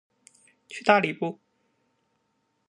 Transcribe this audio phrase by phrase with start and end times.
[0.67, 1.37] 去大理不